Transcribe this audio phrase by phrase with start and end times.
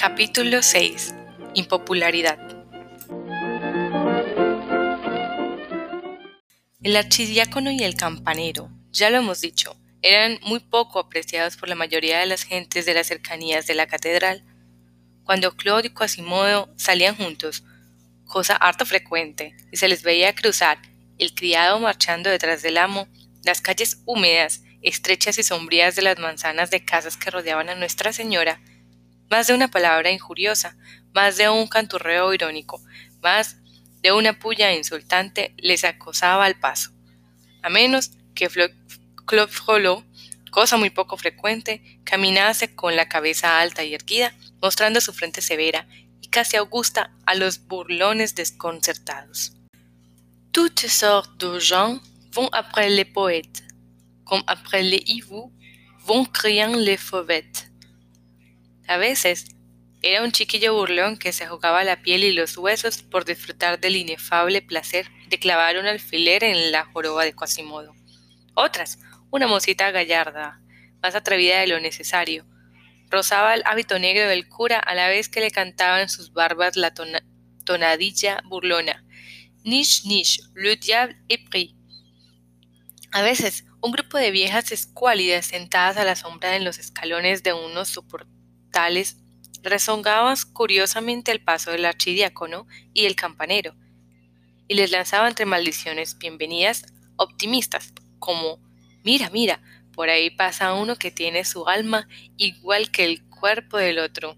[0.00, 1.12] Capítulo 6.
[1.54, 2.38] Impopularidad.
[6.80, 11.74] El archidiácono y el campanero, ya lo hemos dicho, eran muy poco apreciados por la
[11.74, 14.44] mayoría de las gentes de las cercanías de la catedral.
[15.24, 17.64] Cuando Claude y Quasimodo salían juntos,
[18.24, 20.78] cosa harto frecuente, y se les veía cruzar,
[21.18, 23.08] el criado marchando detrás del amo,
[23.42, 28.12] las calles húmedas, estrechas y sombrías de las manzanas de casas que rodeaban a Nuestra
[28.12, 28.60] Señora,
[29.30, 30.76] más de una palabra injuriosa,
[31.14, 32.82] más de un canturreo irónico,
[33.22, 33.56] más
[34.02, 36.90] de una puya insultante les acosaba al paso.
[37.62, 38.48] A menos que
[39.26, 40.04] Claude Frollo,
[40.50, 45.86] cosa muy poco frecuente, caminase con la cabeza alta y erguida, mostrando su frente severa
[46.22, 49.52] y casi augusta a los burlones desconcertados.
[50.52, 52.00] Toutes sortes de gens
[52.32, 53.64] vont après les poètes,
[54.24, 55.52] comme après les hibous
[56.06, 57.70] vont criant les fauvettes.
[58.88, 59.44] A veces
[60.00, 63.96] era un chiquillo burlón que se jugaba la piel y los huesos por disfrutar del
[63.96, 67.94] inefable placer de clavar un alfiler en la joroba de Quasimodo.
[68.54, 68.98] Otras,
[69.30, 70.62] una mocita gallarda,
[71.02, 72.46] más atrevida de lo necesario,
[73.10, 76.74] rozaba el hábito negro del cura a la vez que le cantaba en sus barbas
[76.76, 76.94] la
[77.64, 79.04] tonadilla burlona.
[79.64, 81.74] Niche, niche, le diable est pris.
[83.12, 87.52] A veces, un grupo de viejas escuálidas sentadas a la sombra en los escalones de
[87.52, 88.37] unos soportes
[88.70, 89.16] tales
[89.62, 93.74] rezongaban curiosamente el paso del archidiácono y del campanero,
[94.68, 96.84] y les lanzaban entre maldiciones bienvenidas
[97.16, 98.58] optimistas, como
[99.04, 99.62] Mira, mira,
[99.94, 104.36] por ahí pasa uno que tiene su alma igual que el cuerpo del otro.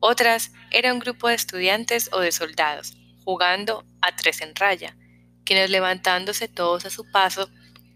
[0.00, 4.96] Otras era un grupo de estudiantes o de soldados, jugando a tres en raya,
[5.44, 7.50] quienes levantándose todos a su paso,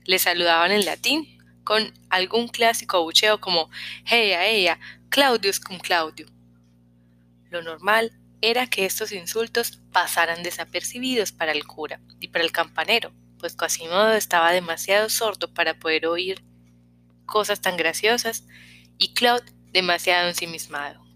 [0.04, 1.37] le saludaban en latín
[1.68, 3.68] con algún clásico bucheo como
[4.06, 4.80] Heya, ella,
[5.10, 6.26] Claudius cum Claudio.
[7.50, 8.10] Lo normal
[8.40, 14.14] era que estos insultos pasaran desapercibidos para el cura y para el campanero, pues Quasimodo
[14.14, 16.42] estaba demasiado sordo para poder oír
[17.26, 18.46] cosas tan graciosas
[18.96, 21.07] y Claude demasiado ensimismado.